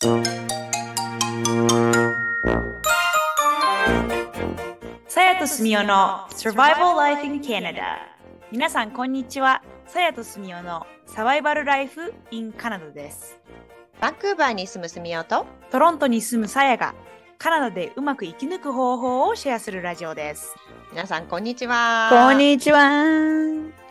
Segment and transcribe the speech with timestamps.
[0.00, 0.08] さ
[5.20, 7.98] やとすみおの Survival Life in Canada
[8.50, 9.62] 皆さんこんにちは。
[9.86, 13.38] さやとすみおのサバイバルライフ in カナダです。
[14.00, 15.44] バンクーバーに住むすみおと。
[15.70, 16.94] トロントに住むさやが
[17.36, 20.54] カナダでうまく生き抜く方法をシェアするラジオです。
[20.92, 22.08] 皆さんこんにちは。
[22.10, 23.02] こんにちは。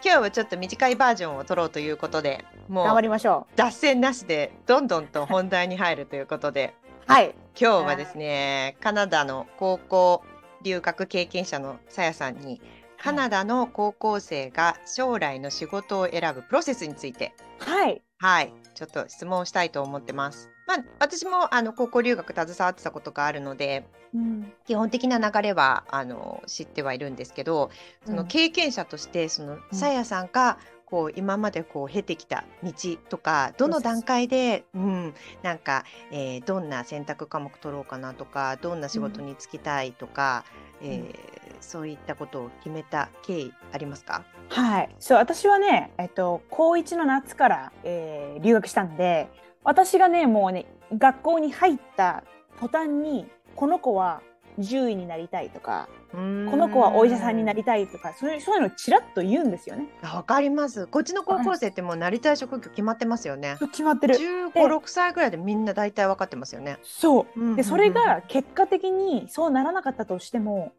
[0.03, 6.73] 今日はちょっと短いバージョンを撮ろうということでも頑張うりましょ脱線なしでどんどんと本題に入るということで
[7.07, 7.35] うはい。
[7.59, 10.23] 今日はですねカナダの高校
[10.63, 12.61] 留学経験者のさやさんに
[13.01, 18.01] カナダの高校生が将来の仕事を選ぶプロセスについてはい。
[18.17, 18.53] はい。
[18.75, 20.49] ちょっと質問したいと思ってます。
[20.67, 24.53] まあ、私もあの高校留学携わってたことがあるのでうん。
[24.65, 27.71] 基本的な流れはあの知ってはいるんですけど
[28.05, 28.27] そのうん。
[28.27, 32.71] 経験者としてそのさやさんがこう今までこう経てきた道
[33.09, 40.45] とかどの段階で、うん、なんか、えーどんな選択科目取ろうかなとかどんな仕事に就きたいとか、
[40.81, 44.23] えーそういったことを決めた経緯ありますか？
[44.47, 49.27] はい、そう私はね、えっと、高1の夏から、えー留学したんで
[49.65, 50.65] 私がねもうね
[50.97, 52.23] 学校に入った
[52.61, 54.21] 途端にこの子は
[54.61, 56.21] 獣医になりたいとかここ
[56.57, 59.87] の子はお医者さんになりたいとかそういうそういうのをちらっと言うんですよね。
[60.01, 60.87] わかります。
[60.87, 63.57] こっちの高校生ってもうなりたい職業決まってますよね。
[63.71, 64.15] 決まってる。
[64.15, 66.77] 1 5 6歳ぐらいでみんな大体分かってますよね。
[66.83, 67.55] そう。
[67.55, 70.73] でそれが結果的にそうならなかったとしても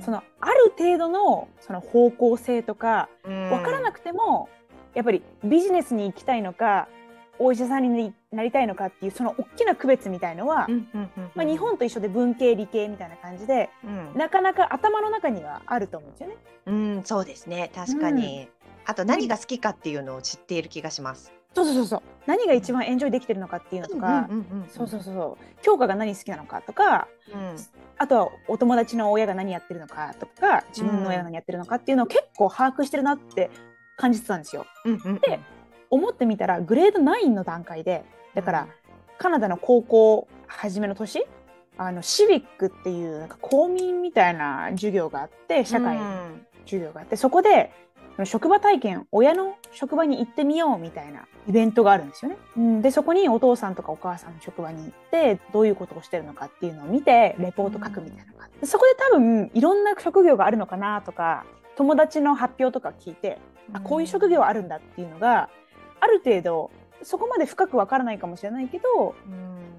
[0.00, 4.48] そのある程度のその方向性とか分からなくくても
[4.94, 6.88] やっぱりビジネスに行きたいのか
[7.38, 10.68] お医者さんになりたいのかっていうその大きな区別みたいのは、
[11.34, 14.18] まあ、日本と一緒で文系理系みたいな感じでうん。
[14.18, 16.36] なかなか頭の中にはあると思うんですよね。
[16.66, 17.70] うん、そうですね。
[17.74, 18.48] 確かに、
[18.84, 21.32] あと何が好きかっていうのを知っている気がします。
[21.54, 22.02] そうそうそうそう。
[22.26, 25.62] 何が一番エンジョイできてるのかっていうのとか、うんうんうんうんそうそうそうそう。
[25.62, 27.56] 教科が何好きなのかとかうん。
[27.98, 33.50] あとはお友達の親が何やってるのかとか自分の親が何やってるのかっていうのを結構把握してるなって
[33.96, 34.66] 感じてたんですよ。
[34.84, 35.18] うんうんうん。
[35.18, 35.40] で
[35.90, 38.04] 思ってみたらグレード9の段階で
[38.34, 38.68] だから
[39.18, 41.24] カナダの高校初めの年
[41.76, 46.46] あのシビックっていうなんか公民みたいな授業があって社会のうん。
[46.70, 47.72] 授業があってそこで
[48.24, 52.36] 職場体験親の職場に行ってみようみたいなイベントがあるんですよね。
[52.56, 61.44] うん、でそこにお父さんとかお母さんの職場に行ってどういうことをしてるのかっていうのを見てレポート書くみたいなのがあってそこで多分いろんな職業があるのかなとか
[61.76, 63.38] 友達の発表とか聞いて
[63.72, 65.48] あこういう職業あるんだっていうのが
[66.00, 66.70] ある程度
[67.02, 69.14] そこまで深くわからないかもしれないけど、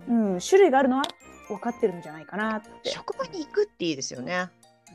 [0.08, 0.34] うん。
[0.34, 1.04] うん、種類があるのは
[1.48, 2.90] 分かってるんじゃないかなって。
[2.90, 4.50] 職場に行くっていいですよね、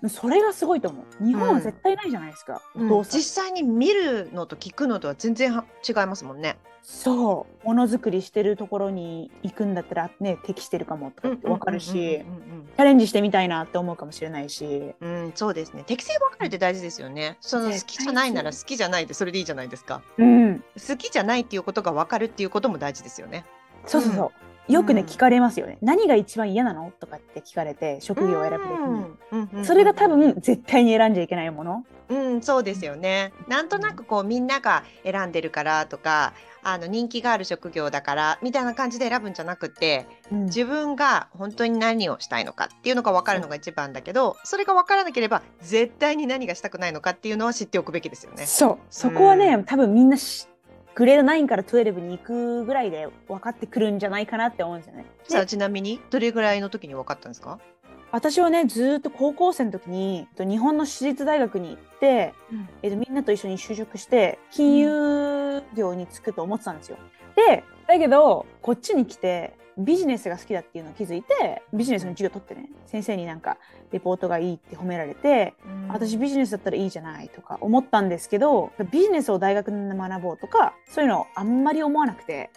[0.08, 1.24] それがすごいと思う。
[1.24, 3.18] 日本は絶対ないじゃないですか、お父さん。
[3.18, 7.66] 実際に見るのと聞くのとは全然は違いますもんねそう。
[7.66, 14.64] ものづくりしてるところに行くんだったらね適してるかもとかって分かるしうんチャレンジしてみたいなって思うかもしれないし。
[14.64, 15.82] うんうんうんそうですね。
[15.84, 17.38] 適性分かるって大事ですよね。
[17.40, 20.00] その好きじゃないなら好きじゃないでそれでいいじゃないですか。
[20.16, 20.60] うん。
[20.76, 23.44] 好きじゃないっていうことが分かるっていうことも大事ですよね。
[23.84, 24.32] そうそうそ
[24.68, 25.06] う、よくねうん。
[25.08, 25.78] 聞かれますよね。
[25.82, 29.64] 何が一番嫌なのとかって聞かれて職業を選ぶ時に、うんうんうん。
[29.64, 31.84] それが多分絶対に選んじゃいけないもの。
[32.08, 33.32] うん、そうですよね。
[33.48, 36.34] なんとなくこうみんなが選んでるからとか、
[36.68, 48.46] あの人気がある職業だからみたいな感じで選ぶんじゃなくて、うん自分が本当に何をしたいのかっていうのが分かるのが一番だけど、それが分からなければ絶対に何がしたくないのかっていうのは知っておくべきですよね。
[48.46, 50.48] そうそこはね、う多分みんなし
[50.94, 55.04] グレード9から12に行くぐらいで分かってくるんじゃないかなって思うんですよね。
[55.28, 57.58] さあでちなみにどれぐらいの時に分かったんですか？
[58.16, 62.32] 私はねずーっと高校生の時にえっと日本の私立大学に行って、
[62.82, 66.96] えっと、みんなと一緒に就職して金融業に就くと思ってたんですよ。
[67.34, 73.58] でだけどこっちに来てビジネスが好きだっていうのを気づいてビジネスの授業取ってね先生になんか
[73.92, 75.52] レポートがいいって褒められて
[75.90, 82.48] 私ビジネスだったらいいじゃないとか思ったんですけどビジネスを大学で学ぼうとかそういうのあんまり思わなくて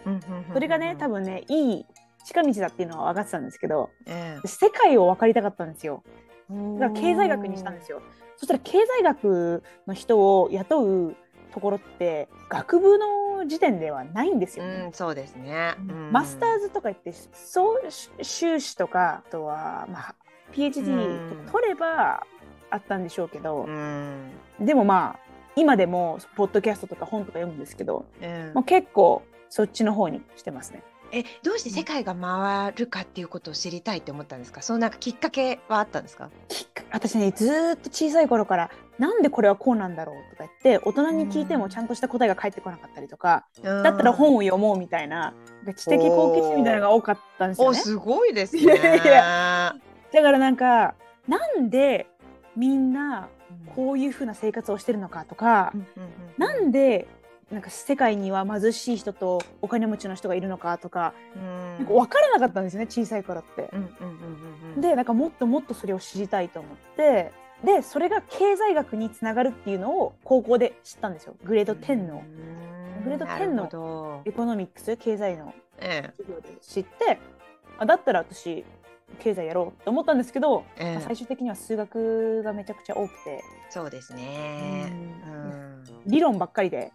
[0.54, 1.86] それがね多分、分ねいい
[2.24, 6.04] 近道だっていうのは分かってたんですけどえ世界を分かりたかったんですよ。
[6.52, 8.02] えだから経済学にしたんですよ。
[8.38, 11.16] そしたら経済学の人を雇う
[11.52, 15.76] ところって学部の時点ではないんですよね、うん、そうですね。
[15.78, 16.12] うん。
[16.12, 17.82] マスターズとか言ってそう
[18.24, 20.16] 修士とかあとは、まあ、
[20.54, 22.26] PhD とか取れば
[22.70, 25.20] あったんでしょうけどう、ん、でもまあ
[25.56, 28.54] 今でもポッドキャストとか本とか読むんですけどうん。
[28.54, 30.84] もう結構そっちの方にしてますね。
[31.12, 34.62] えどうして世界が回るかっていうことを知りたいって思ったんですか？
[34.62, 36.30] そのなんかきっかけはあったんですか？
[36.92, 45.34] 私ねずーっと小さい頃からなんでこれはこうなんだろうとか言って大人に聞いてもちゃんとした答えが返ってこなかったりとか、だったら本を読もうみたいな
[45.76, 47.80] 知的好奇心みたいなのが多かったんですよね。
[47.80, 48.66] すごいですね。
[48.76, 50.96] だからなんか
[51.28, 52.08] なんで
[52.56, 53.30] みんな
[53.76, 55.74] こういうふうな生活をしてるのかとか、
[56.38, 57.08] なんで
[57.52, 63.70] なんか世界には貧しい人とお金持ちの人がいるのかとか,、なんか分からなかったんですよね小さい頃って。
[64.80, 67.32] でなんかもっともっとそれを知りたいと思って
[67.64, 71.36] でそれが経済学につながるっていうのを高校で知ったんですよ。
[71.44, 72.24] グレード10の。
[73.04, 77.20] グレード10のエコノミックス経済の授業で知って、
[77.78, 78.64] あだったら私
[79.20, 83.44] 経済やろうと思ったんですけど、えー、最終的には数学がめちゃくちゃ多くて。
[83.70, 84.92] そうですね、
[85.28, 86.92] うん、理論ばっかりで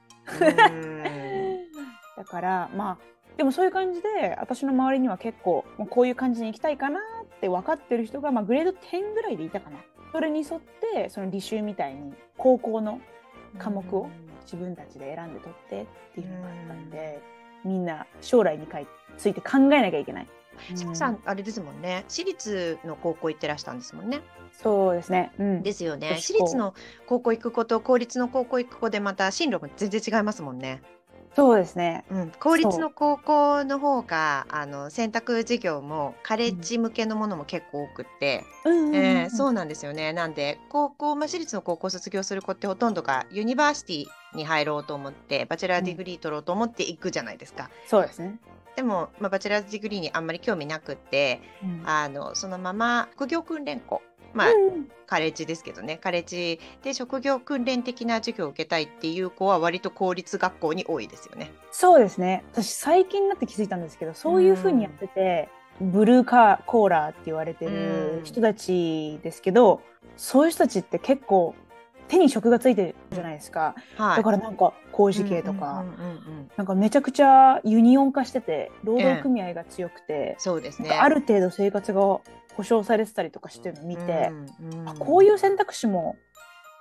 [2.16, 9.78] だからまあでもそういう感じで私の周りには結構もうこういう感じに行きたいかなって分かってる人が、まあ、グレード10ぐらいでいたかな。
[10.12, 10.60] それに沿っ
[10.94, 13.00] てその履修みたいに高校の
[13.58, 14.08] 科目を
[14.44, 17.20] 自分たちで選んで取ってっていうのがあったんで
[17.64, 18.66] みんな将来に
[19.18, 20.28] ついて考えなきゃいけない
[20.74, 22.04] シャさん、あれですもんね。
[22.08, 24.22] 私立の高校行ってらしたんですもんね。
[24.52, 25.32] そうですね。
[25.38, 26.16] うん、ですよね。
[26.20, 26.74] 私立の
[27.06, 30.82] 高校行く子と公立の高校行く子でまた進路も全然違いますもんね。
[31.34, 32.04] そうですね。
[32.10, 38.44] うん、公立の高校の方があの選択授業もカレッジ向けのものも結構多くって、
[39.30, 40.12] そうなんですよね。
[40.12, 47.64] なんで高校、まあ、私立の高校卒業する子ってほとんどが university に入ろうと思って bachelor degree 取ろうと思って行くじゃないですか。
[47.64, 48.38] うん、そうですね。
[48.76, 54.02] でも、まあ、 bachelor's degree にあんまり興味なくって、うん、あのそのまま職業訓練校
[54.34, 55.96] まあ、うん、カレッジですけどね。
[55.96, 61.52] カレッジで職業訓練的な授業を受けたいっていう子は割と公立学校に多いですよね。
[61.70, 62.44] そうですね。
[62.52, 65.48] 私最近になって気づいたんですけどそういうふうにやってて、
[65.80, 69.82] うん、ブルーカーコーラーって言われてる人たちですけど、
[70.16, 71.54] そういう人たちって結構
[72.08, 75.84] 手に職がついてるじゃないですか、はい、だからなんか工事系とか、
[76.56, 80.90] なんかめちゃくちゃユニオン化してて労働組合が強くて、えー、そうですね。
[80.90, 82.22] ある程度生活が保
[82.62, 84.30] 障されてたりとかしてるのを見て、
[84.60, 86.16] うんうん、あこういう選択肢も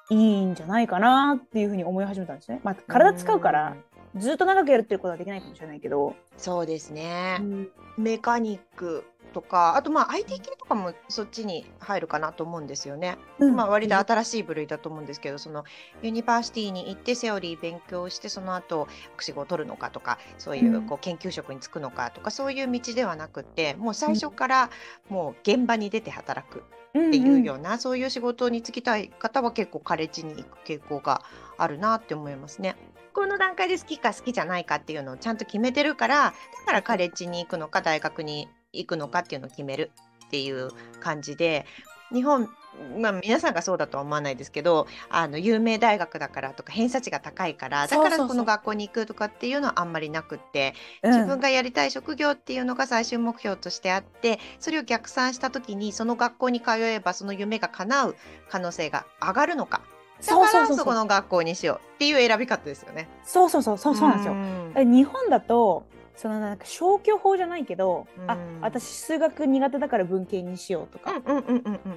[0.10, 2.60] いいんじゃないかなっていうふうに思い始めたんですね。
[2.64, 3.76] まあ、体使うから、
[4.16, 6.16] ずっと長くやるっていうことはできないかもしれないけど。
[6.38, 13.18] そうですね、うん、メカニックとかあとまあ IT 系とかもそっちに入るかなと思うんですよね。
[13.40, 15.66] うん、まあ割と新しい部類だと思うんですけどその
[16.02, 24.70] university に行ってセオリー勉強してその後博士号を取るのかとかそういうこう研究職に就くのかとか、そういう道ではなくてもう最初から
[25.10, 26.64] もう現場に出て働く
[26.98, 31.24] っていうような、うんうん、そういう仕事に就きたい方は結構カレッジに行く傾向が
[31.58, 32.76] あるなって思いますね。
[33.14, 36.34] この段階で好きか好きじゃないかっていうのをちゃんと決めてるからだ
[36.66, 39.92] からカレッジに行くのか大学に行くのかっていうのを決める
[40.26, 40.70] っていう
[41.00, 41.68] 感じで
[42.12, 42.50] 日本
[42.98, 50.74] まあ、皆さんがそうだとは思わないですけどあの有名大学だからとか偏差値が高いからだからこの学校に行くとかっていうのはあんまりなくって
[51.04, 58.16] 自分がやりたい職業っていうのが最終目標としてあってそれを逆算した時にその学校に通えばその夢が叶う
[58.50, 59.82] 可能性が上がるのか。
[60.26, 63.10] だからそこの学校にしようっていう選び方ですよね。
[63.26, 64.86] そうそうそうそうそうなんですよ。
[64.86, 65.84] 日本だと
[66.16, 71.14] そのなんか消去法じゃないけど、うん、あ私数学苦手だから文系にしようとか。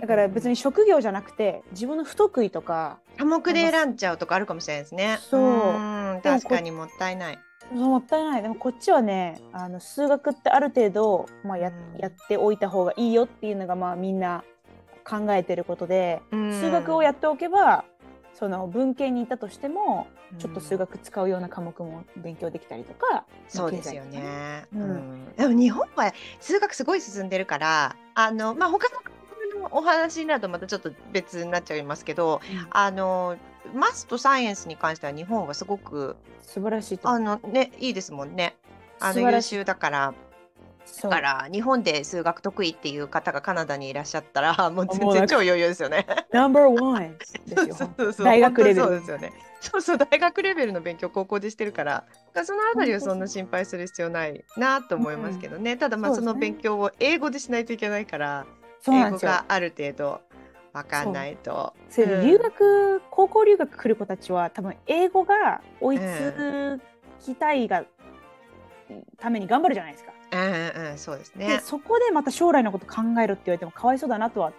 [0.00, 5.18] だから別に職業じゃなくて自分の不得意とか科目で選んじゃうとかあるかもしれないですね。
[5.20, 6.20] そう。
[6.22, 7.38] 確かにもったいない。
[7.72, 8.42] もったいない。
[8.42, 14.44] でもこっちはねあの数学ってある程度、まあや、うん、やっておいた方がいいよっていうのがまあみんな
[15.08, 17.84] 考えてることで、数学をやっておけば
[18.38, 29.00] その文系にいたとしてもちょっと数学使うような科目も勉強できたりとか、そうですよね、うん、でも日本は数学すごい進んでるからあのまあ他の
[29.70, 33.38] お話になるとまたちょっと別になっちゃいますけど、うん、あの
[33.74, 38.56] マスとサイエンスに関しては日本はすごく素晴らしいあのねいいですもんね。
[39.00, 40.14] あの優秀だから
[41.02, 46.06] だから日本で数学得意っていう方がカナダにいらっしゃったら もう全然超余裕ですよね。
[46.32, 47.16] ナンバーワン。
[48.24, 48.82] 大学レベル。
[48.82, 49.32] そうですよね。
[49.60, 52.04] そうそう大学レベルの勉強高校でしてるから
[52.44, 55.76] そのあたりはそんな心配する必要ないなと思いますけどね。
[55.76, 58.46] ただまあその勉強を英語でしないといけないから、
[58.86, 60.20] 英語がある程度
[60.72, 61.74] 分かんないと。
[61.88, 66.80] そう、うん、留学高校留学来る子たちは多分英語が追いつ
[67.24, 67.84] きたいが、
[69.18, 70.12] ために頑張るじゃないですか。
[70.32, 71.46] うんうん、そうですね。
[71.46, 74.52] でそこでまた将来のこと考えるって言われてもかわいそうだなとは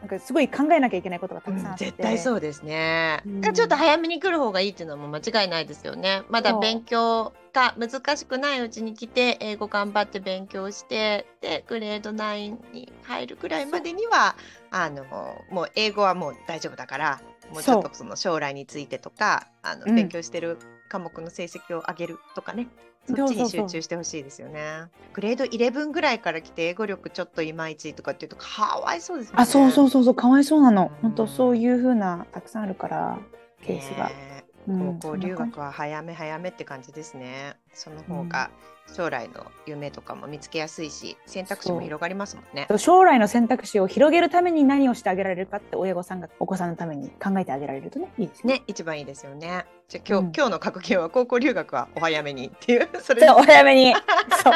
[0.00, 6.22] なんかすごい考えなきゃいけないことがたくさんあって、うん、絶対そうですね、うん、ちょっと早めに来る方がいいっていうのも間違いないですよね。
[6.28, 14.36] まだ勉強が難しくないうちに来て英語頑張って勉強してでグレード9に入るくらいまでには
[14.70, 15.04] あの
[15.50, 17.20] もう英語はもう大丈夫だから
[17.52, 19.94] もうちょっとその将来についてとかあの、うん。
[19.96, 22.68] 勉強してる科目の成績を上げるとかね
[23.16, 24.88] そっちに集中してほしいですよね。
[25.14, 29.34] グレード11ぐらいから来て英語力ちょっといまいちとかっていうとかわいそうですね。
[29.36, 30.90] あそうそうそうそうかわいそうなの。
[30.94, 31.02] うん。
[31.02, 33.18] 本当そういう風なたくさんあるから
[33.62, 34.70] ケースが、ねえ。
[34.70, 34.98] うん。
[35.00, 37.56] 高校留学は早め早めって感じですね。
[37.72, 38.50] その方が
[38.94, 42.66] 将来の夢とかも見つけやすいし選択肢も広がりますもんね。
[42.78, 48.54] 将来の選択肢を広げるために何をしてあげられるかって親御さんがお子さんのために考えてあげられるとねいいですね。
[48.54, 49.66] ね一番いいですよね。
[49.88, 53.94] じゃあ今日、うん今日の格言は高校留学はお早めにっていう それお早めに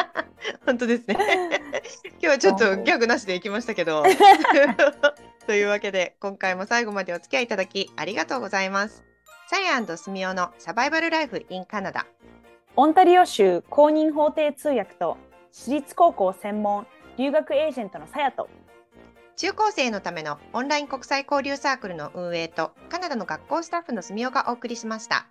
[0.67, 1.17] 本当ですね。
[2.21, 4.05] 今日はちょっとギャグなしでいきましたけど。
[5.47, 9.03] というわけで今回も最後までお付き合いいただきありがとうございます。
[9.49, 12.07] サイスミオのサバイバルライフインカナダ。
[12.75, 15.19] オンタリオ州公認法廷通訳と
[15.51, 16.87] 私立高校専門
[17.19, 18.49] 留学エージェントのさやと
[19.37, 25.27] 中高生のためのオンライン国際交流サークルの運営とカナダの学校スタッフのすみおがお送りしました。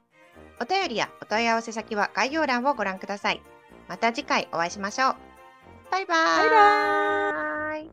[0.59, 3.41] お便りやお問い合わせ先は概要欄をご覧ください。
[3.87, 5.15] また次回お会いしましょう。
[5.89, 6.49] バイバーイ。
[6.49, 7.89] バイ